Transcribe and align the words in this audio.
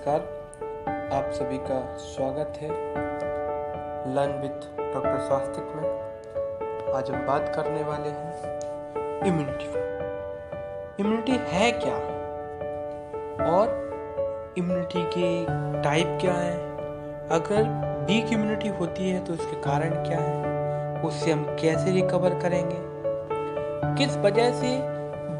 नमस्कार, 0.00 0.20
आप 1.12 1.30
सभी 1.32 1.56
का 1.58 1.96
स्वागत 1.96 2.58
है 2.60 2.68
लर्न 4.14 4.32
विथ 4.42 4.84
डॉक्टर 4.94 5.18
स्वास्तिक 5.18 5.64
में। 5.76 6.94
आज 6.94 7.10
हम 7.10 7.26
बात 7.26 7.52
करने 7.56 7.82
वाले 7.84 8.08
हैं 8.08 9.24
इम्यूनिटी 9.26 9.64
इम्यूनिटी 11.02 11.32
है 11.32 11.72
क्या? 11.72 11.94
और 13.50 14.54
इम्यूनिटी 14.58 15.02
के 15.02 15.44
टाइप 15.82 16.18
क्या 16.20 16.34
है? 16.34 16.56
अगर 17.28 17.62
वीक 18.04 18.32
इम्यूनिटी 18.32 18.68
होती 18.68 19.10
है 19.10 19.24
तो 19.24 19.32
उसके 19.32 19.60
कारण 19.60 19.90
क्या 19.90 20.18
है? 20.18 21.02
उससे 21.02 21.32
हम 21.32 21.44
कैसे 21.44 21.90
रिकवर 21.90 22.38
करेंगे? 22.38 22.78
किस 23.96 24.16
वजह 24.16 24.52
से 24.52 24.76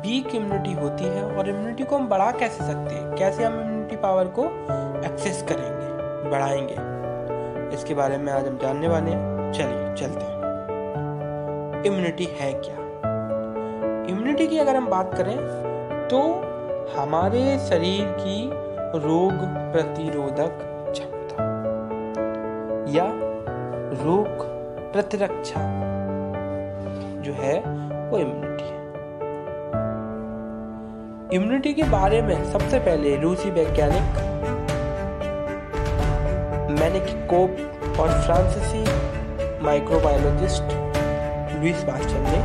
वीक 0.01 0.35
इम्यूनिटी 0.35 0.73
होती 0.73 1.05
है 1.05 1.37
और 1.37 1.49
इम्यूनिटी 1.49 1.85
को 1.85 1.97
हम 1.97 2.09
बढ़ा 2.09 2.31
कैसे 2.31 2.65
सकते 2.65 2.95
हैं? 2.95 3.17
कैसे 3.17 3.45
हम 3.45 3.80
इम्यूनिटी 3.91 3.97
पावर 4.03 4.25
को 4.39 4.45
एक्सेस 5.07 5.43
करेंगे, 5.43 6.31
बढ़ाएँगे। 6.31 7.75
इसके 7.75 7.95
बारे 7.95 8.19
में 8.19 8.33
आज 8.33 8.47
हम 8.49 8.59
जानने 8.59 8.89
वाले 8.89 9.11
चलिए, 9.53 9.95
चलते 9.95 10.25
हैं। 10.25 11.83
इम्यूनिटी 11.85 12.25
है 12.41 12.53
क्या? 12.55 12.77
इम्यूनिटी 14.11 14.47
की 14.47 14.59
अगर 14.59 14.77
हम 14.77 14.87
बात 14.87 15.15
करें 15.15 15.37
तो 16.09 16.21
हमारे 16.97 17.59
शरीर 17.59 18.07
की 18.21 18.51
रोग 19.07 19.33
प्रतिरोधक 19.73 20.53
क्षमता 20.93 21.45
या 22.91 23.07
रोग 24.05 24.47
प्रतिरक्षा 24.93 25.61
जो 27.21 27.33
है, 27.33 27.59
वो 28.11 28.19
इम्यूनिटी 28.19 28.50
इम्यूनिटी 31.33 31.73
के 31.75 31.83
बारे 31.83 32.21
में 32.23 32.53
सबसे 32.53 32.79
पहले 32.79 33.15
रूसी 33.17 33.51
वैज्ञानिक 33.51 34.17
मैनिक 36.81 37.05
कोप 37.31 38.01
और 38.01 38.09
फ्रांसीसी 38.23 38.83
माइक्रोबायोलॉजिस्ट 39.65 40.73
लुइस 41.55 41.85
पास्चर 41.85 42.19
ने 42.25 42.41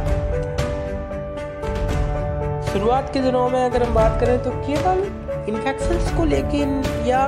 शुरुआत 2.72 3.10
के 3.14 3.20
दिनों 3.20 3.50
में 3.50 3.60
अगर 3.66 3.84
हम 3.84 3.94
बात 3.94 4.20
करें 4.22 4.38
तो 4.44 4.52
केवल 4.68 5.04
इन्फेक्शंस 5.50 6.14
को 6.18 6.26
लेके 6.26 6.62
या 7.10 7.26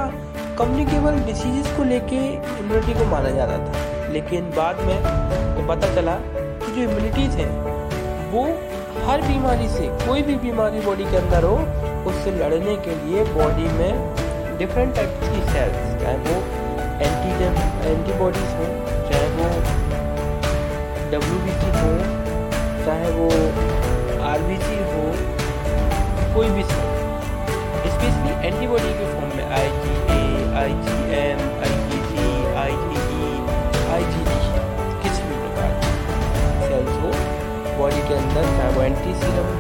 कम्युनिकेबल 0.60 1.20
डिसीजेस 1.26 1.76
को 1.78 1.84
लेके 1.84 2.24
इम्यूनिटी 2.60 2.94
को 2.94 3.06
माना 3.06 3.30
जाता 3.30 3.58
था। 3.58 4.08
लेकिन 4.12 4.52
बाद 4.58 4.76
में 4.82 4.98
तो 5.56 5.68
पता 5.68 5.94
चला 5.96 6.16
कि 6.62 6.72
जो 6.72 6.82
इम्यूनिटीज 6.82 7.36
है, 7.36 7.50
वो 8.32 8.48
हर 9.06 9.22
बीमारी 9.22 9.68
से, 9.70 9.88
कोई 10.06 10.22
भी 10.28 10.36
बीमारी 10.46 10.80
बॉडी 10.86 11.06
के 11.12 11.18
अंदर 11.18 11.44
हो, 11.44 11.56
उससे 12.10 12.32
लड़ने 12.40 12.76
के 12.88 12.96
लिए 13.04 13.24
बॉडी 13.34 13.68
में 13.78 14.58
डिफरेंट 14.58 14.96
टाइप 14.96 15.20
की 15.24 15.42
सेल्स 15.52 16.02
चाहे 16.04 16.18
वो 16.28 16.36
एंटीजन 17.06 17.58
एंटीबॉडीज 17.88 18.52
हो, 18.60 18.68
चाहे 19.10 19.28
वो 19.38 19.50
डब्ल्यू 21.12 21.40
बी 21.46 21.54
सी 21.62 21.72
हो, 21.80 21.92
चाहे 22.86 23.12
वो 23.20 23.30
आर 24.32 24.42
बी 24.48 24.58
सी 24.66 24.78
हो, 24.94 25.06
कोई 26.36 26.50
भी 26.58 26.64
सेल 26.72 26.96
स्पेशली 27.98 28.48
एंटीबॉडी 28.48 28.94
के 29.00 29.14
फॉर्म 29.14 29.38
में 29.38 29.46
I 29.60 29.70
G 29.84 29.94
A 30.16 30.54
I 30.64 30.74
G 30.88 30.98
M 31.20 31.47
anti 38.88 39.14
serum 39.22 39.56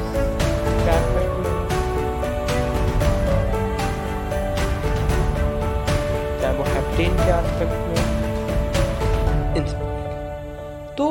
तो 10.97 11.07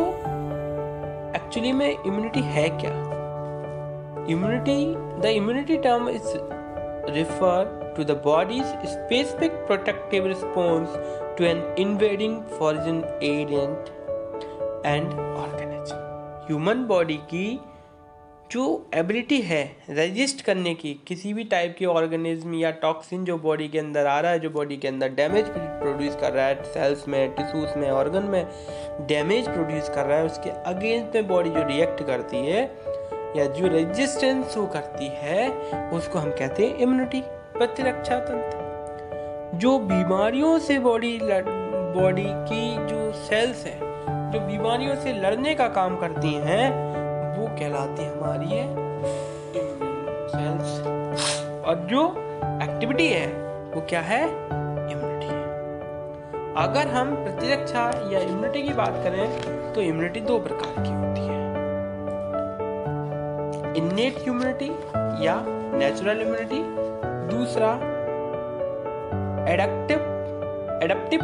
एक्चुअली 1.36 1.72
में 1.72 1.88
इम्यूनिटी 1.88 2.40
है 2.52 2.68
क्या 2.80 2.90
immunity 4.30 4.78
the 5.22 5.32
immunity 5.34 5.76
term 5.78 6.08
is 6.08 6.36
refer 7.08 7.58
to 7.96 8.04
the 8.04 8.14
body's 8.14 8.66
specific 8.84 9.52
protective 9.66 10.24
response 10.24 10.90
to 11.36 11.48
an 11.48 11.62
invading 11.76 12.42
foreign 12.58 13.04
agent 13.20 13.92
and 14.84 15.14
organism. 15.36 16.02
Human 16.48 16.84
body 16.86 17.16
की 17.30 17.46
जो 18.52 18.64
ability 18.94 19.40
है 19.40 19.64
resist 19.90 20.40
करने 20.44 20.74
की, 20.74 20.92
किसी 21.06 21.32
भी 21.34 21.44
टाइप 21.44 21.74
के 21.78 21.86
ऑर्गेनिज्म 21.86 22.54
या 22.54 22.70
टॉक्सिन 22.70 23.24
जो 23.24 23.36
बॉडी 23.38 23.68
के 23.68 23.78
अंदर 23.78 24.06
आ 24.06 24.18
रहा 24.20 24.32
है, 24.32 24.38
जो 24.38 24.50
बॉडी 24.50 24.76
के 24.76 24.88
अंदर 24.88 25.08
डैमेज 25.08 25.46
प्रोड्यूस 25.48 26.16
कर 26.16 26.32
रहा 26.32 26.46
है 26.46 26.62
सेल्स 26.64 27.06
में 27.08 27.34
टिश्यूज 27.34 27.76
में 27.76 27.90
ऑर्गन 27.90 28.22
में 28.22 28.46
डैमेज 29.08 29.48
प्रोड्यूस 29.48 29.88
कर 29.88 30.06
रहा 30.06 30.18
है, 30.18 30.24
उसके 30.24 30.50
अगेंस्ट 30.50 31.14
में 31.14 31.28
बॉडी 31.28 31.50
जो 31.50 31.66
रिएक्ट 31.66 32.02
करती 32.02 32.46
है, 32.46 32.62
या 33.36 33.46
जो 33.46 33.68
रेजिस्टेंस 33.68 34.46
शो 34.46 34.66
करती 34.66 35.08
है, 35.14 35.48
उसको 35.90 36.18
हम 36.18 36.30
कहते 36.30 36.66
हैं 36.66 36.76
इम्यूनिटी 36.76 37.22
प्रतिरक्षा 37.58 38.18
तंत्र। 38.20 39.58
जो 39.58 39.78
बीमारियों 39.78 40.58
से 40.58 40.78
बॉडी 40.78 41.18
बॉडी 41.22 42.26
की 42.26 42.74
जो 42.86 43.12
सेल्स 43.24 43.64
है, 43.66 43.78
जो 44.32 44.40
बीमारियों 44.40 44.94
से 44.94 45.12
लड़ने 45.12 45.54
का 45.54 45.68
काम 45.68 45.96
करती 45.96 46.32
हैं 46.34 46.85
वो 47.36 47.46
कहलाती 47.58 48.04
हमारी 48.04 48.48
है 48.48 48.66
सेल्स 50.28 50.70
और 51.66 51.76
जो 51.90 52.02
एक्टिविटी 52.62 53.06
है, 53.08 53.26
वो 53.74 53.80
क्या 53.88 54.00
है? 54.00 54.22
इम्यूनिटी 54.92 55.34
अगर 56.58 56.88
हम 56.88 57.14
प्रतिरक्षा 57.14 57.82
या 58.12 58.20
इम्यूनिटी 58.20 58.62
की 58.62 58.72
बात 58.74 58.94
करें 59.04 59.72
तो 59.74 59.80
इम्यूनिटी 59.80 60.20
दो 60.20 60.38
प्रकार 60.38 60.72
की 60.76 60.92
होती 60.92 61.20
है। 61.20 61.34
इन्नेट 63.76 64.18
इम्यूनिटी 64.18 64.70
या 65.26 65.36
नेचुरल 65.78 66.20
इम्यूनिटी 66.20 66.62
दूसरा 67.30 67.70
एडक्टिव 69.52 69.98
एडप्टिव 70.84 71.20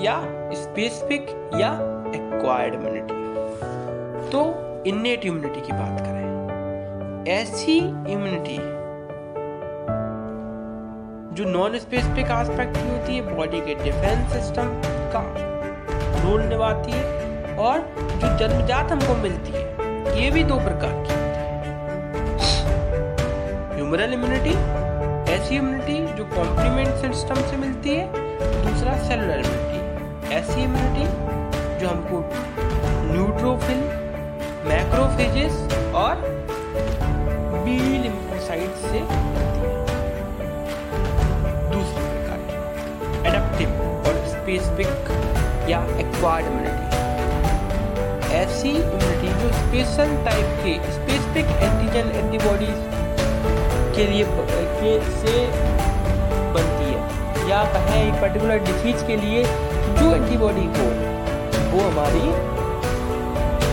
या 0.00 0.16
स्पेसिफिक 0.54 1.28
या 1.54 1.72
एक्वायर्ड 2.14 2.74
इम्यूनिटी 2.74 3.14
तो 4.30 4.40
इन्नेट 4.86 5.24
इम्यूनिटी 5.26 5.60
की 5.60 5.72
बात 5.72 6.00
करें। 6.00 7.26
ऐसी 7.28 7.76
इम्यूनिटी 7.78 8.56
जो 11.36 11.44
नॉन 11.48 11.78
स्पेसिफिक 11.78 12.30
एस्पेक्ट 12.30 12.76
की 12.76 12.88
होती 12.88 13.16
है 13.16 13.34
बॉडी 13.36 13.60
के 13.60 13.74
डिफेंस 13.82 14.32
सिस्टम 14.32 14.72
का 15.14 15.22
रोल 16.22 16.42
निभाती 16.44 16.92
है 16.92 17.56
और 17.58 17.78
जो 17.98 18.36
जन्मजात 18.38 18.92
हमको 18.92 19.14
मिलती 19.22 19.52
है, 19.52 19.64
ये 20.20 20.30
भी 20.30 20.44
दो 20.44 20.58
प्रकार 20.60 20.94
की 21.02 21.12
होती 21.12 21.36
ह्यूमरल 23.76 24.12
इम्यूनिटी 24.14 24.54
ऐसी 25.34 25.56
इम्यूनिटी 25.56 25.98
जो 26.16 26.24
कॉम्प्लीमेंट 26.34 26.94
सिस्टम 26.96 27.46
से 27.50 27.56
मिलती 27.56 27.90
है, 27.90 28.10
दूसरा 28.64 28.98
सेलुलर 29.08 29.46
इम्यूनिटी 29.46 30.34
ऐसी 30.34 30.62
इम्यूनिटी 30.62 31.04
जो 31.80 31.88
हमको 31.88 32.24
न्यूट्रोफिल 33.12 33.99
मैक्रोफेजेस 34.90 35.58
और 35.94 36.22
बी 37.64 37.74
लिम्फोसाइट 38.02 38.78
से 38.84 39.00
मिलती 39.02 39.60
है 39.64 39.74
दूसरी 41.72 42.06
प्रकार 42.06 42.40
की 42.48 42.56
एडप्टिव 43.28 43.68
और 44.08 44.18
स्पेसिफिक 44.30 45.12
या 45.70 45.80
एक्वायर्ड 46.04 46.50
इम्यूनिटी 46.50 46.88
ऐसी 48.40 48.70
इम्यूनिटी 48.70 49.30
जो 49.42 49.52
स्पेशल 49.60 50.16
टाइप 50.24 50.58
के 50.64 50.74
स्पेसिफिक 50.92 51.46
एंटीजन 51.62 52.06
एंटीबॉडीज 52.16 52.78
के 53.96 54.10
लिए 54.12 54.24
के 54.82 54.92
से 55.22 55.34
बनती 56.54 56.92
है। 56.92 57.00
या 57.50 57.64
कहें 57.72 57.98
एक 58.02 58.20
पर्टिकुलर 58.20 58.58
डिज़ीज़ 58.66 59.00
के 59.06 59.16
लिए 59.24 59.40
जो 60.00 60.14
एंटीबॉडी 60.14 60.66
हो 60.76 60.86
वो 61.72 61.80
हमारी 61.88 62.58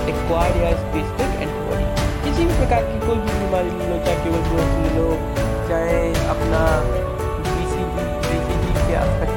एक्वायर्ड 0.09 0.61
या 0.61 0.71
स्पेसिफिक 0.77 1.41
एंटीबॉडी 1.41 1.85
किसी 2.23 2.45
भी 2.45 2.53
प्रकार 2.53 2.83
की 2.83 3.07
कोई 3.07 3.15
भी 3.15 3.39
बीमारी 3.39 3.69
ले 3.69 3.89
लो 3.89 4.05
चाहे 4.05 4.23
ट्यूबरकुलोसिस 4.23 4.77
ले 4.81 4.99
लो, 4.99 5.11
चाहे 5.69 6.13
अपना 6.29 6.93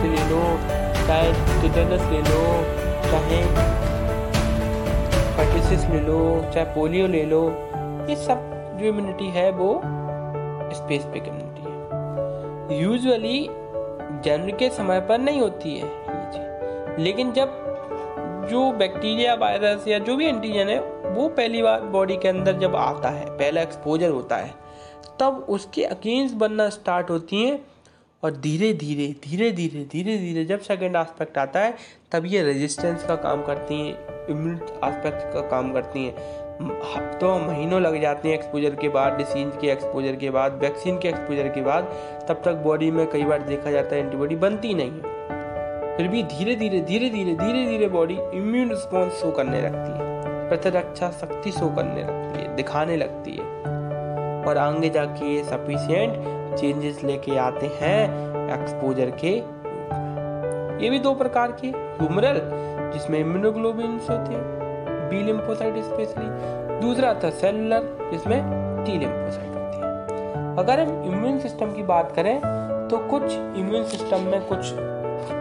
ले 0.01 0.29
लो, 0.31 0.59
चाहे 1.07 1.33
टिटेनस 1.63 2.03
ले 2.03 2.19
लो, 2.19 2.65
चाहे 3.03 3.37
हेपेटाइटिस 5.37 5.91
ले 5.91 6.01
लो, 6.01 6.51
चाहे 6.55 6.65
पोलियो 6.65 7.07
ले 7.07 7.25
लो, 7.25 7.49
ये 8.11 8.17
सब 8.17 8.39
जो 8.81 8.87
इम्यूनिटी 8.87 9.25
है, 9.25 9.51
वो 9.51 9.81
स्पेस 9.85 10.77
स्पेसिफिक 10.77 11.23
इम्यूनिटी 11.29 11.63
है। 11.63 12.83
यूजुअली 12.83 13.51
जन्म 14.25 14.57
के 14.57 14.71
समय 14.71 15.01
पर 15.01 15.19
नहीं 15.19 15.41
होती 15.41 15.79
है 15.79 15.89
लेकिन 16.99 17.33
जब 17.33 17.60
जो 18.51 18.71
बैक्टीरिया 18.73 19.35
वायरस 19.35 19.87
या 19.89 19.99
जो 19.99 20.17
भी 20.17 20.27
एंटीजन 20.27 20.69
है, 20.69 20.79
वो 21.07 21.29
पहली 21.29 21.63
बार 21.63 21.81
बॉडी 21.93 22.17
के 22.17 22.29
अंदर 22.29 22.59
जब 22.59 22.77
आता 22.77 23.09
है, 23.09 23.27
पहला 23.29 23.63
एक्सपोजर 23.63 24.11
होता 24.11 24.37
है, 24.37 24.55
तब 25.21 25.47
उसके 25.49 25.85
अगेंस्ट 25.85 26.35
बनना 26.35 26.69
स्टार्ट 26.69 27.11
होती 27.11 27.45
हैं 27.45 27.59
और 28.23 28.37
धीरे 28.37 28.73
धीरे 28.75 29.07
धीरे 29.25 29.51
धीरे 29.53 29.85
धीरे 29.93 30.17
धीरे 30.19 30.45
जब 30.45 30.61
सेकेंड 30.61 30.97
आस्पेक्ट 30.97 31.39
आता 31.39 31.61
है, 31.61 31.75
तब 32.13 32.27
ये 32.27 32.43
रेजिस्टेंस 32.43 33.05
का 33.05 33.17
काम 33.17 33.43
करती 33.43 33.81
हैं 33.81 34.27
इम्यूनिटी 34.29 34.81
आस्पेक्ट 34.83 35.33
का 35.35 35.49
काम 35.51 35.73
करती 35.73 36.05
हैं। 36.05 36.39
हफ्तों, 36.61 37.39
महीनों 37.39 37.81
लग 37.81 38.01
जाते 38.01 38.29
हैं 38.29 38.35
एक्सपोजर 38.35 38.75
के 38.75 38.89
बाद 38.89 39.17
डिसीज 39.19 39.53
के 39.61 39.69
एक्सपोजर 39.69 40.17
के 40.17 40.31
बाद 40.31 40.59
वैक्सीन 40.63 40.99
के 40.99 41.09
एक्सपोजर 41.09 41.49
के 41.49 41.63
बाद, 41.63 41.85
तब 42.29 42.43
तक 42.45 42.63
बॉडी 42.65 42.91
में 42.91 43.07
कई 43.11 43.25
बार 43.25 43.43
देखा 43.43 43.71
जाता 43.71 43.97
है 43.97 44.03
एंटीबॉडी 44.03 44.37
बनती 44.37 44.75
नहीं 44.75 44.91
है। 44.91 45.20
फिर 46.01 46.09
भी 46.09 46.23
धीरे 46.23 46.55
धीरे 46.57 46.79
धीरे 46.81 47.09
धीरे 47.11 47.33
धीरे 47.37 47.65
धीरे 47.67 47.87
बॉडी 47.87 48.15
इम्यून 48.35 48.69
रिस्पॉन्स 48.69 49.13
शो 49.13 49.31
करने 49.31 49.61
लगती 49.61 49.91
है। 49.93 50.49
प्रतिरक्षा 50.49 51.11
शक्ति 51.11 51.51
शो 51.53 51.67
करने 51.69 52.03
लगती 52.03 52.43
है, 52.43 52.55
दिखाने 52.57 52.97
लगती 52.97 53.31
है। 53.31 53.45
और 54.47 54.59
आगे 54.59 54.91
जाके 54.91 55.27
ये 55.27 55.43
सफिशियंट 55.45 56.57
चेंजेस 56.59 57.03
लेके 57.05 57.37
आते 57.39 57.67
हैं 57.81 57.99
एक्सपोजर 58.55 59.11
के 59.25 59.33
ये 60.85 60.91
भी 60.91 60.99
दो 60.99 61.15
प्रकार 61.15 61.53
के 61.61 61.69
ह्यूमरल 61.69 62.41
जिसमें 62.93 63.19
इम्यूनोग्लोबिन 63.19 64.01
होते 64.11 64.35
हैं 64.35 65.09
बी 65.11 65.23
लिम्फोसाइट 65.23 65.77
स्पेशली 65.85 66.81
दूसरा 66.81 67.13
था 67.15 67.31
सेलुलर 67.41 68.09
जिसमें 68.13 68.39
टी 68.85 68.99
लिम्फोसाइट 68.99 69.51
होती 69.51 69.77
है। 69.77 70.57
अगर 70.57 70.81
हम 70.81 71.13
इम्यून 71.13 71.39
सिस्टम 71.39 71.73
की 71.73 71.83
बात 71.93 72.13
करें 72.17 72.39
तो 72.91 72.99
कुछ 73.11 73.33
इम्यून 73.33 73.85
सिस्टम 73.85 74.27
में 74.27 74.41
कुछ 74.47 74.73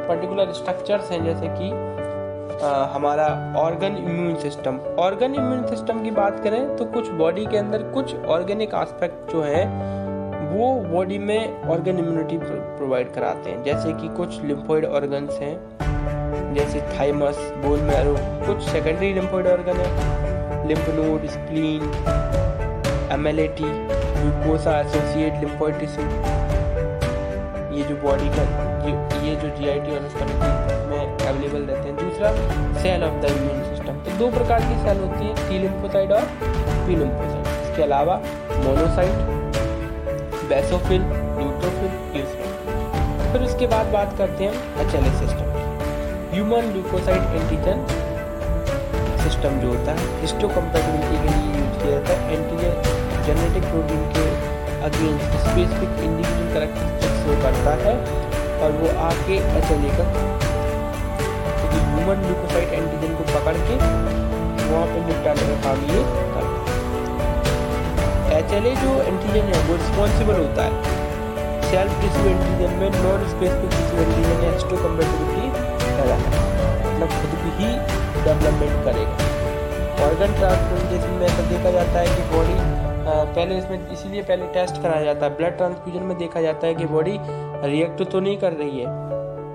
पर्टिकुलर 0.08 0.52
स्ट्रक्चर्स 0.54 1.12
हैं, 1.12 1.24
जैसे 1.26 1.48
कि 1.52 1.70
हमारा 2.94 3.28
organ 3.58 3.96
immune 3.98 4.36
system 4.40 4.78
organ 5.00 5.36
immune 5.36 5.66
system 5.68 6.04
की 6.04 6.12
बात 6.12 6.40
करें 6.44 6.76
तो 6.78 6.86
कुछ 6.94 7.10
बॉडी 7.20 7.46
के 7.46 7.58
अंदर 7.58 7.84
कुछ 7.94 8.16
ऑर्गेनिक 8.28 8.74
एस्पेक्ट 8.76 9.32
जो 9.32 9.42
है, 9.44 9.66
वो 10.52 10.70
बॉडी 10.86 11.18
में 11.20 11.70
ऑर्गन 11.70 12.00
इम्यूनिटी 12.00 12.38
प्रोवाइड 12.38 13.14
कराते 13.14 13.50
हैं। 13.50 13.64
जैसे 13.64 13.94
कि 13.94 14.08
कुछ 14.18 14.42
लिम्फोइड 14.44 14.86
ऑर्गन्स 14.86 15.40
हैं, 15.40 15.56
जैसे 16.54 16.82
थाइमस 16.92 17.38
बोन 17.66 17.80
मैरो 17.84 18.16
कुछ 18.46 18.64
सेकेंडरी 18.70 19.14
लिम्फोइड 19.14 19.48
ऑर्गन 19.48 19.78
है 19.78 20.68
lymph 20.68 20.90
node 20.96 21.26
spleen 21.30 21.82
MLAT 23.14 23.70
mucosa 23.70 24.80
associate 24.80 25.40
lymphoid 25.42 25.80
tissue 25.80 26.04
ये 27.78 27.84
जो 27.84 27.96
बॉडी 28.02 28.30
का 28.30 28.44
ये 29.50 29.56
जो 29.56 29.58
जीआईटी 29.58 29.92
और 29.92 30.02
में 30.90 31.18
अवेलेबल 31.28 31.62
रहते 31.62 31.90
हैं। 31.90 31.96
दूसरा 31.98 32.32
cell 32.82 33.04
of 33.04 33.14
the 33.22 33.26
immune 33.32 33.64
system 33.70 33.94
तो 34.04 34.18
दो 34.18 34.28
प्रकार 34.32 34.60
की 34.62 34.76
सेल 34.84 34.98
होती 35.00 35.26
है 35.26 35.34
टी 35.50 35.60
लिम्फोसाइट 35.60 36.12
और 36.12 36.24
पी 36.88 36.96
लिम्फोसाइट 36.96 37.48
इसके 37.64 37.84
अलावा 37.84 38.16
मोनोसाइट 38.66 39.16
बेसोफिल 40.50 41.02
न्यूट्रोफिल 41.02 41.92
फिर 43.32 43.42
उसके 43.42 43.68
बाद 43.68 43.86
बात 43.94 44.18
करते 44.18 44.44
हैं 44.44 44.54
H 44.82 44.92
system 45.20 45.48
human 46.34 46.64
leukocyte 46.74 47.22
antigen 47.42 47.86
system 49.24 49.60
जो 49.62 49.68
होता 49.68 49.92
है 49.92 50.22
हिस्टोकम्पेटिबिलिटी 50.22 51.18
के 51.18 51.36
लिए 51.36 51.50
यूज़ 51.60 51.76
किया 51.84 51.92
जाता 51.92 52.14
है। 52.14 52.18
एंटीजन 52.34 52.74
जेनेटिक 53.26 53.64
प्रोटीन 53.64 54.02
के 54.16 54.26
against 54.88 55.30
specific 55.46 55.92
individual 56.04 56.54
characteristics 56.54 57.18
show 57.24 57.32
करता 57.44 57.74
है। 57.84 57.94
और 58.60 58.72
वो 58.80 58.88
आके 59.08 59.36
H 59.60 59.72
L 59.74 59.84
A 59.86 59.92
human 61.72 62.18
leukocyte 62.26 62.70
antigen 62.74 63.12
को 63.16 63.24
पकड़ 63.30 63.58
के 63.68 63.76
वहाँ 64.70 64.88
पे 64.88 64.98
निपटाने 65.06 65.44
का 65.50 65.56
काम 65.64 65.80
ये 65.92 66.02
है। 66.34 66.44
एच 68.40 68.52
एल 68.54 68.66
ए 68.68 68.74
जो 68.82 68.92
एंटीजन 69.04 69.46
है, 69.52 69.60
वो 69.68 69.76
रिस्पॉन्सिबल 69.76 70.36
होता 70.40 70.66
है। 70.66 70.74
सेल्फ 71.70 71.94
टिश्यू 72.02 72.26
एंटीजन 72.30 72.72
में 72.82 72.90
नॉन 72.98 73.24
स्पेसिफिक 73.30 73.72
टिश्यू 73.72 73.96
एंटीजन 74.04 74.38
या 74.44 74.52
हिस्टोकम्पेटिबिलिटी 74.52 75.46
पैदा 75.98 76.16
मतलब 76.18 77.10
खुद 77.16 77.32
भी 77.42 77.52
ही 77.58 77.70
डेवलपमेंट 78.26 78.76
करेगा। 78.86 79.16
ऑर्गन 80.06 80.32
ट्रांसप्लांटेशन 80.38 81.18
में 81.20 81.26
ऐसा 81.28 81.44
देखा 81.50 81.72
जाता 81.72 81.96
है 82.00 82.08
कि 82.16 82.22
बॉडी 82.36 82.58
पहले 83.36 83.58
इसमें, 83.58 83.92
इसीलिए 83.92 84.22
पहले 84.24 84.48
टेस्ट 84.54 84.82
कराया 84.82 85.04
जाता 85.04 85.26
है। 85.26 85.36
ब्लड 85.38 85.58
ट्रांसफ्यूजन 85.58 86.04
में 86.04 86.18
देखा 86.18 86.42
जाता 86.42 86.68
है 86.68 86.76
कि 86.76 86.86
बॉडी 86.88 87.18
रिएक्ट 87.66 88.04
तो 88.04 88.20
नहीं 88.20 88.38
कर 88.38 88.54
रही 88.54 88.80
है 88.80 89.08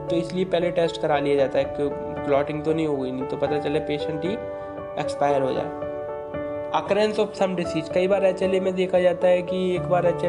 तो 0.08 0.16
इसलिए 0.16 0.44
पहले 0.46 0.70
टेस्ट 0.72 1.00
करा 1.02 1.18
लिया 1.18 1.36
जाता 1.36 1.58
है 1.58 1.64
कि 1.66 1.88
क्लॉटिंग 2.24 2.62
तो 2.64 2.72
नहीं 2.72 2.86
हो 2.86 2.96
गई, 2.96 3.10
नहीं 3.10 3.26
तो 3.26 3.36
पता 3.36 3.58
चले 3.58 3.80
पेशेंट 3.82 4.24
ही 4.24 4.32
एक्सपायर 5.00 5.42
हो 5.42 5.52
जाए। 5.52 5.82
अक्रेंस 6.74 7.18
ऑफ़ 7.20 7.32
सम 7.34 7.54
डिसीज 7.56 7.88
कई 7.94 8.08
बार 8.08 8.24
एच 8.26 8.42
में 8.42 8.74
देखा 8.74 8.98
जाता 9.00 9.28
है 9.28 9.42
कि 9.42 9.74
एक 9.74 9.88
बार 9.88 10.06
एच 10.06 10.24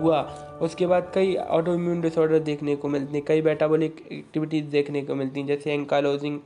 हुआ, 0.00 0.20
उसके 0.62 0.86
बाद 0.86 1.10
कई 1.14 1.34
ऑटो 1.36 1.74
इम्यून 1.74 2.00
डिसऑर्डर 2.00 2.38
देखने 2.40 2.76
को 2.76 2.88
मिलते 2.88 3.16
हैं, 3.16 3.24
कई 3.26 3.42
मेटाबॉलिक 3.42 3.96
एक्टिविटीज़ 4.12 4.66
देखने 4.70 5.02
को 5.02 5.14
मिलती 5.14 5.40
हैं, 5.40 5.46
जैसे 5.46 5.72
ankylosing 5.72 6.38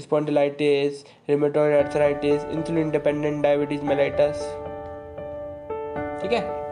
spondylitis 0.00 1.04
rheumatoid 1.28 1.76
arthritis 1.76 2.44
insulin 2.46 2.90
dependent 2.90 3.42
diabetes 3.42 3.82
mellitus 3.84 4.75
ठीक 6.22 6.32
है? 6.32 6.64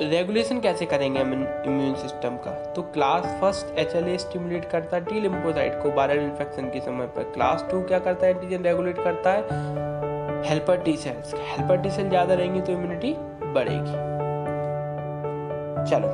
रेगुलेशन 0.00 0.60
कैसे 0.60 0.86
करेंगे 0.86 1.20
हम 1.20 1.32
इम्यून 1.32 1.94
सिस्टम 1.94 2.36
का? 2.36 2.50
तो 2.74 2.82
class 2.94 3.24
first 3.40 3.78
H 3.78 3.94
L 3.96 4.08
A 4.08 4.16
stimulate 4.18 4.64
करता 4.64 4.96
है 4.96 5.04
टी 5.04 5.20
लिम्फोसाइट 5.20 5.82
को 5.82 5.90
वायरल 5.90 6.18
इन्फेक्शन 6.18 6.68
के 6.70 6.80
समय 6.80 7.06
पर। 7.16 7.22
क्लास 7.34 7.66
टू 7.70 7.80
क्या 7.82 7.98
करता 7.98 8.26
है? 8.26 8.32
एंटीजन 8.32 8.64
रेगुलेट 8.64 9.02
करता 9.04 9.32
है। 9.32 9.42
Helper 10.48 10.80
T 10.82 10.96
cells 10.96 11.34
helper 11.34 11.76
T 11.76 11.90
cell 11.90 12.08
ज़्यादा 12.08 12.34
रहेंगी 12.34 12.60
तो 12.60 12.72
इम्यूनिटी 12.72 13.14
बढ़ेगी। 13.54 14.06
चलो। 15.90 16.08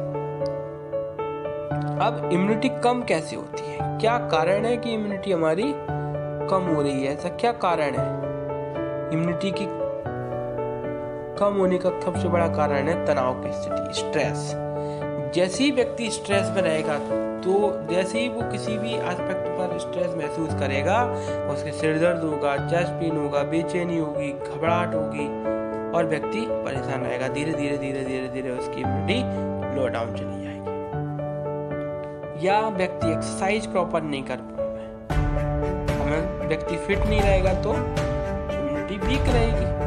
अब 2.04 2.28
इम्यूनिटी 2.32 2.68
कम 2.84 3.02
कैसे 3.02 3.36
होती 3.36 3.62
है? 3.62 3.98
क्या 4.00 4.16
कारण 4.30 4.64
है 4.64 4.76
कि 4.76 4.94
इम्यूनिटी 4.94 5.32
हमारी 5.32 5.72
कम 6.50 6.74
हो 6.74 6.80
रही 6.82 7.04
है? 7.04 7.12
ऐसा 7.12 7.28
क्या 7.36 7.52
कारण 7.62 7.96
है? 7.96 8.08
इम्यूनिटी 9.12 9.50
की 9.50 9.66
कम 11.38 11.56
होने 11.58 11.78
का 11.78 11.90
सबसे 12.00 12.28
बड़ा 12.28 12.46
कारण 12.54 12.88
है 12.88 12.94
तनाव 13.06 13.42
की 13.42 13.52
स्थिति 13.52 13.94
स्ट्रेस 13.94 14.38
जैसे 15.34 15.64
ही 15.64 15.70
व्यक्ति 15.72 16.10
स्ट्रेस 16.10 16.50
में 16.56 16.62
रहेगा 16.62 16.98
तो 17.44 17.52
जैसे 17.90 18.20
ही 18.20 18.28
वो 18.28 18.42
किसी 18.50 18.76
भी 18.78 18.92
एस्पेक्ट 18.94 19.48
पर 19.48 19.78
स्ट्रेस 19.78 20.14
महसूस 20.16 20.52
करेगा, 20.60 20.98
उसके 21.52 21.72
सिर 21.72 21.98
दर्द 21.98 22.22
होगा 22.22 22.56
चेस्ट 22.69 22.92
पेन 23.00 23.16
होगा, 23.16 23.42
बेचैनी 23.44 23.98
होगी, 23.98 24.31
घबराहट 24.31 24.94
होगी 24.94 25.26
और 25.96 26.06
व्यक्ति 26.08 26.46
परेशान 26.48 27.02
रहेगा। 27.02 27.28
धीरे 27.28 27.52
धीरे 27.52 27.76
धीरे 27.78 28.04
धीरे 28.04 28.28
धीरे 28.28 28.50
उसकी 28.50 28.80
इम्यूनिटी 28.80 29.76
लो 29.76 29.88
डाउन 29.88 30.14
चली 30.16 30.37
जाएगी। 30.44 30.73
या 32.47 32.59
व्यक्ति 32.68 33.12
एक्सरसाइज 33.12 33.66
प्रॉपर 33.66 34.02
नहीं 34.02 34.23
कर 34.23 34.37
पाएगा। 34.37 34.52
व्यक्ति 36.47 36.76
फिट 36.76 36.99
नहीं 36.99 37.20
रहेगा 37.20 37.52
तो 37.62 37.75
इम्यूनिटी 37.75 38.97
वीक 39.06 39.28
रहेगी। 39.28 39.84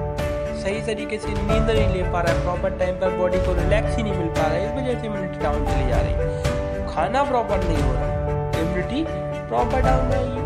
सही 0.68 0.82
तरीके 0.86 1.18
से 1.18 1.28
नींद 1.30 1.70
नहीं 1.70 1.88
ले 1.90 2.02
पा 2.12 2.22
रहा 2.22 2.34
है 2.34 2.42
प्रॉपर 2.44 2.72
टाइम 2.80 2.96
पर 3.02 3.12
बॉडी 3.18 3.38
को 3.44 3.54
रिलैक्स 3.56 3.96
ही 3.98 4.04
नहीं 4.04 4.14
मिल 4.14 4.28
पा 4.30 4.42
रहा 4.42 4.54
है, 4.54 4.64
इस 4.66 4.72
वजह 4.78 5.00
से 5.02 5.08
इम्यूनिटी 5.08 5.40
डाउन 5.44 5.66
चली 5.66 5.86
जा 5.90 6.00
रही 6.00 6.14
है। 6.14 6.88
खाना 6.88 7.22
प्रॉपर 7.24 7.64
नहीं 7.64 7.84
हो 7.84 7.92
रहा 7.94 8.08
है 8.08 8.16
इम्यूनिटी 8.62 9.04
प्रॉपर 9.48 9.82
डाउन 9.86 10.12
रहेगी 10.12 10.42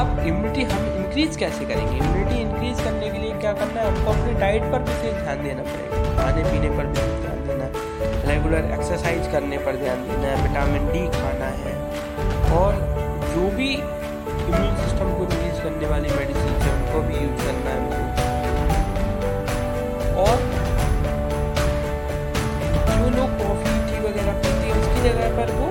अब 0.00 0.18
इम्यूनिटी 0.20 0.64
हम 0.72 0.88
इंक्रीज 0.96 1.36
कैसे 1.42 1.64
करेंगे? 1.64 1.96
इम्यूनिटी 1.96 2.40
इंक्रीज 2.40 2.80
करने 2.80 3.10
के 3.10 3.18
लिए 3.18 3.38
क्या 3.44 3.52
करना 3.60 3.80
है? 3.80 3.86
हमको 3.88 4.10
अपनी 4.12 4.34
डाइट 4.40 4.66
पर 4.72 4.82
विशेष 4.88 5.14
ध्यान 5.22 5.44
देना 5.44 5.62
पड़ेगा। 5.68 6.02
खाने 6.16 6.42
पीने 6.50 6.70
पर 6.76 6.86
विशेष 6.88 7.14
ध्यान 7.20 7.46
देना 7.48 7.70
रेगुलर 8.32 8.72
एक्सरसाइज 8.78 9.32
करने 9.32 9.58
पर 9.68 9.76
ध्यान 9.84 10.02
देना 10.08 10.26
है 10.26 10.42
विटामिन 10.42 10.90
डी 10.92 11.06
खाना 11.20 11.52
है, 11.62 11.76
और 12.58 12.82
जो 13.30 13.48
भी 13.56 13.70
इम्यून 13.74 14.74
सिस्टम 14.76 15.14
को 15.14 15.22
इंक्रीज 15.24 15.62
करने 15.62 15.86
वाली 15.90 16.10
मेडिसिन 16.16 16.52
है, 16.64 16.74
उनको 16.74 17.08
भी 17.08 17.24
यूज़ 17.24 17.45
जगह 25.06 25.28
पर 25.36 25.48
वो 25.58 25.66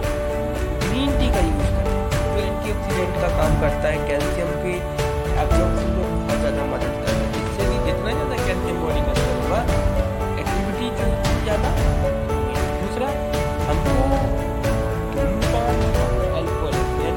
ग्रीन 0.84 1.10
टी 1.20 1.28
का 1.36 1.42
यूज़ 1.46 1.72
करें 1.78 1.98
जो 2.12 2.20
एंटीऑक्सीडेंट 2.42 3.14
का 3.22 3.30
काम 3.38 3.52
करता 3.62 3.86
है 3.88 3.98
कैल्शियम 4.08 4.50
की। 4.64 4.76
एब्जॉर्प्शन 5.44 5.90
में 5.96 6.06
बहुत 6.10 6.38
ज़्यादा 6.40 6.64
मदद 6.66 6.92
करता 6.98 7.10
है। 7.14 7.16
इससे 7.40 7.64
भी 7.70 7.78
जितना 7.88 8.10
ज़्यादा 8.12 8.36
कैल्शियम 8.46 8.78
बॉडी 8.84 9.02
में 9.02 9.12
अंदर 9.14 9.30
होगा 9.34 9.60
एक्टिविटी 10.42 10.88
जो 11.00 11.08
ज़्यादा। 11.44 11.70
दूसरा, 12.78 13.08
हमको 13.68 13.96
धूमपान 15.12 15.76
कि 15.82 15.90
और 16.32 16.44
के 16.56 16.68
है 17.02 17.10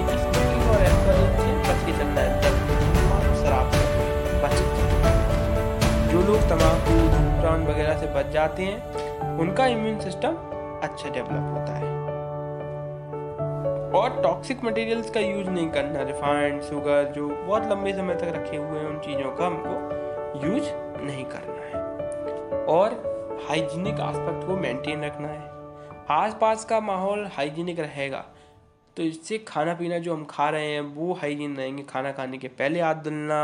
धूम्रपान 7.10 7.60
वगैरह 7.66 7.98
से 8.00 8.06
बच 8.14 8.30
जाते 8.32 8.62
हैं, 8.62 9.38
उनका 9.38 9.66
इम्यून 9.66 9.98
सिस्टम 10.00 10.37
अच्छा 10.82 11.08
डेवलप 11.08 11.50
होता 11.52 11.72
है। 11.72 11.77
और 13.99 14.21
टॉक्सिक 14.23 14.64
मटेरियल्स 14.64 15.11
का 15.11 15.21
यूज़ 15.21 15.49
नहीं 15.50 15.69
करना 15.69 16.02
रिफाइंड 16.02 16.61
शुगर 16.62 17.12
जो 17.12 17.28
बहुत 17.28 17.67
लंबे 17.67 17.93
समय 17.93 18.14
तक 18.14 18.33
रखे 18.35 18.57
हुए 18.57 18.78
हैं 18.78 18.87
उन 18.87 18.99
चीज़ों 18.99 19.31
का 19.37 19.47
हमको 19.47 20.47
यूज़ 20.47 20.71
नहीं 21.02 21.25
करना 21.25 21.62
है। 21.62 22.64
और 22.67 23.38
हाइजीनिक 23.49 24.00
आस्पेक्ट 24.00 24.47
को 24.47 24.57
मेंटेन 24.57 25.05
रखना 25.05 25.28
है। 25.28 25.47
आसपास 26.11 26.64
का 26.64 26.81
माहौल 26.81 27.26
हाइजीनिक 27.33 27.81
रहेगा 27.81 28.25
तो 28.97 29.02
इससे 29.02 29.38
खाना 29.38 29.75
पीना 29.75 29.99
जो 29.99 30.14
हम 30.14 30.25
खा 30.25 30.49
रहे 30.50 30.67
हैं, 30.67 30.81
वो 30.81 31.12
हाइजीन 31.14 31.57
रहेंगे। 31.57 31.83
खाना 31.83 32.12
खाने 32.12 32.38
के 32.38 32.49
पहले 32.50 32.81
हाथ 32.81 32.95
धुलना 32.95 33.40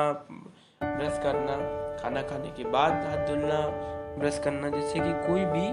ब्रश 0.80 1.18
करना, 1.22 1.56
खाना 2.02 2.22
खाने 2.22 2.48
के 2.48 2.64
बाद 2.70 2.92
हाथ 3.04 3.26
धुलना 3.26 3.60
ब्रश 4.18 4.40
करना, 4.44 4.68
जिससे 4.68 4.98
कि 4.98 5.12
कोई 5.28 5.44
भी 5.44 5.66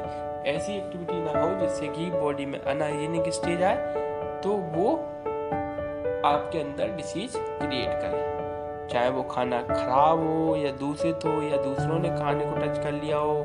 ऐसी 0.49 0.73
एक्टिविटी 0.73 1.19
ना 1.23 1.41
हो, 1.41 1.49
जिससे 1.59 1.87
कि 1.87 2.05
बॉडी 2.11 2.45
में 2.45 2.59
अनहाइजीनिक 2.59 3.29
स्टेज 3.33 3.63
आए। 3.63 4.09
तो 4.43 4.51
वो 4.75 4.93
आपके 6.25 6.59
अंदर 6.59 6.95
डिसीज 6.95 7.33
क्रिएट 7.35 8.01
करे। 8.01 8.29
चाहे 8.91 9.09
वो 9.09 9.21
खाना 9.23 9.61
खराब 9.63 10.19
हो 10.19 10.55
या 10.55 10.71
दूषित 10.79 11.25
हो 11.25 11.31
या 11.41 11.57
दूसरों 11.57 11.99
ने 11.99 12.09
खाने 12.09 12.45
को 12.45 12.55
टच 12.55 12.77
कर 12.83 12.91
लिया 12.93 13.17
हो 13.17 13.35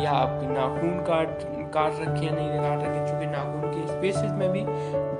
या 0.00 0.10
आपके 0.12 0.46
नाखून 0.48 0.98
काट 1.04 1.42
काट 1.74 1.92
रखे 2.00 2.26
या 2.26 2.32
नहीं 2.32 2.60
काट 2.60 2.78
रखे, 2.78 3.06
चूँकि 3.08 3.26
नाखून 3.26 3.62
के 3.64 3.86
स्पेसिस 3.88 4.30
में 4.32 4.50
भी 4.52 4.64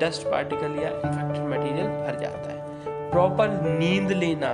डस्ट 0.01 0.27
पार्टिकल 0.31 0.79
या 0.83 0.89
इन्फेक्टेड 0.91 1.45
मटेरियल 1.47 1.87
भर 1.87 2.19
जाता 2.21 2.51
है। 2.51 3.11
प्रॉपर 3.11 3.61
नींद 3.79 4.12
लेना, 4.12 4.51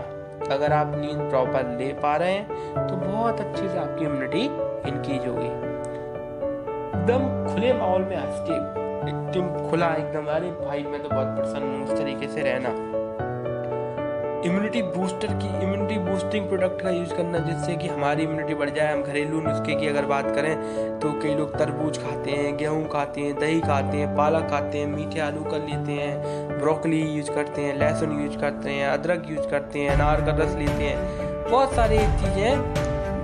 अगर 0.55 0.73
आप 0.73 0.93
नींद 0.95 1.29
प्रॉपर 1.31 1.77
ले 1.79 1.93
पा 1.95 2.17
रहे 2.17 2.33
हैं 2.33 2.87
तो 2.89 2.97
बहुत 2.97 3.41
अच्छे 3.41 3.69
से 3.69 3.79
आपकी 3.79 4.05
इम्यूनिटी 4.05 4.45
इनक्रीज 4.89 5.27
होगी। 5.27 5.47
एकदम 6.99 7.23
खुले 7.47 7.73
माहौल 7.73 8.03
में 8.03 8.17
हंस 8.17 8.45
के 8.49 8.87
एकदम 9.00 9.71
खुला 9.71 9.95
एकदम। 9.95 10.26
अरे 10.26 10.50
भाई, 10.61 10.83
मैं 10.83 11.02
तो 11.02 11.09
बहुत 11.09 11.37
प्रसन्न 11.37 11.75
हूँ 11.75 11.85
उस 11.85 11.99
तरीके 11.99 12.28
से 12.28 12.43
रहना। 12.43 12.69
इम्यूनिटी 14.47 14.81
बूस्टर 14.85 15.33
की 15.35 15.49
इम्यूनिटी 15.64 15.99
बूस्टिंग 16.00 16.47
प्रोडक्ट 16.49 16.83
का 16.83 16.90
यूज़ 16.90 17.14
करना 17.14 17.38
जिससे 17.38 17.75
कि 17.76 17.88
हमारी 17.88 18.23
इम्यूनिटी 18.23 18.55
बढ़ 18.55 18.71
जाए, 18.71 18.93
हम 18.93 19.02
घरेलू 19.02 19.40
नुस्खे 19.40 19.75
की 19.75 19.87
अगर 19.88 20.05
बात 20.07 20.31
करें 20.35 20.99
तो 21.00 21.12
कई 21.23 21.35
लोग 21.35 21.57
तरबूज 21.59 21.99
खाते 21.99 22.31
हैं, 22.31 22.57
गेहूँ 22.57 22.88
खाते 22.88 23.21
हैं, 23.21 23.35
दही 23.38 23.61
खाते 23.61 23.97
हैं, 23.97 24.14
पालक 24.17 24.49
खाते 24.50 24.78
हैं, 24.78 24.87
मीठे 24.87 25.21
आलू 25.21 25.43
कर 25.45 25.59
लेते 25.61 25.93
हैं 25.93 26.59
ब्रोकली 26.59 27.00
यूज़ 27.02 27.31
करते 27.31 27.62
हैं, 27.62 27.78
लहसुन 27.81 28.21
यूज़ 28.23 28.38
करते 28.38 28.71
हैं, 28.71 28.88
अदरक 28.88 29.26
यूज़ 29.31 29.49
करते 29.49 29.78
हैं, 29.78 29.90
अनार 29.90 30.21
का 30.21 30.37
रस 30.37 30.55
लेते 30.57 30.85
हैं। 30.85 31.50
बहुत 31.50 31.73
सारी 31.73 31.99
चीज़ें 31.99 32.75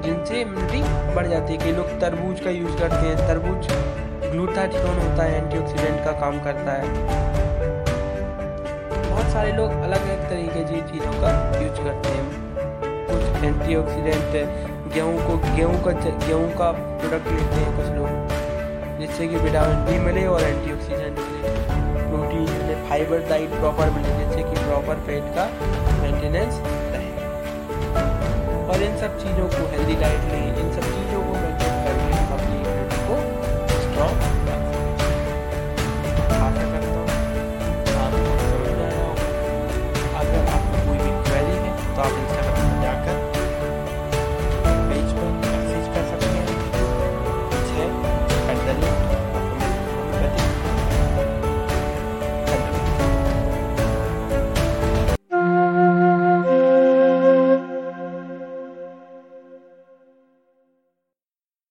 जिनसे 0.02 0.40
इम्यूनिटी 0.40 1.14
बढ़ 1.14 1.26
जाती 1.26 1.52
है। 1.52 1.58
कई 1.58 1.72
लोग 1.72 1.98
तरबूज 2.00 2.40
का 2.40 2.50
यूज़ 2.50 2.76
करते 2.78 3.06
हैं। 3.06 3.16
तरबूज 3.28 3.68
ग्लूटाथियोन 4.44 4.98
होता 4.98 5.24
है 5.24 5.36
एंटीऑक्सीडेंट 5.36 6.04
का 6.04 6.12
काम 6.20 6.38
करता 6.44 6.72
है। 6.72 6.88
बहुत 9.04 9.30
सारे 9.32 9.52
लोग 9.52 9.70
अलग 9.70 10.02
अलग 10.02 10.24
तरीके 10.30 10.64
की 10.64 10.80
चीज़ों 10.90 11.12
का 11.22 11.30
यूज़ 11.60 11.78
करते 11.78 12.08
हैं। 12.08 12.26
कुछ 13.06 13.44
एंटीऑक्सीडेंट 13.44 14.36
गेहूँ 14.94 15.16
को, 15.26 15.36
गेहूँ 15.56 15.78
का 15.84 15.92
गेहूँ 16.26 16.50
का 16.58 16.70
प्रोडक्ट 16.72 17.30
लेते 17.30 17.62
हैं 17.62 17.70
कुछ 17.76 17.88
लोग, 17.96 19.00
जिससे 19.00 19.28
कि 19.28 19.36
विटामिन 19.46 19.84
डी 19.86 19.98
मिले 20.00 20.26
और 20.26 20.42
एंटीऑक्सीडेंट 20.42 21.18
मिले। 21.20 21.54
प्रोटीन 22.04 22.46
मिले 22.52 22.76
फाइबर 22.88 23.28
डाइट 23.30 23.56
प्रॉपर 23.56 23.90
मिले, 23.90 24.18
जिससे 24.18 24.42
कि 24.42 24.66
प्रॉपर 24.66 25.02
पेट 25.06 25.34
का 25.38 25.48
मेंटेनेंस 26.02 26.60
रहे। 26.92 27.12
और 28.68 28.82
इन 28.82 28.96
सब 28.98 29.18
चीज़ों 29.18 29.48
को 29.48 29.70
हेल्दी 29.72 29.96
डाइट 30.02 30.32
लें 30.32 30.46
इन 30.58 30.73